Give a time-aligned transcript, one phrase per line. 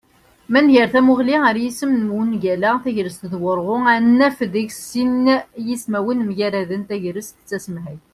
[0.51, 5.25] Ma nger tamuγli ar yisem n wungal-a "tagrest d wurγu", ad naf deg-s sin
[5.67, 8.03] yismawen mgaraden: tegrest d tasemhayt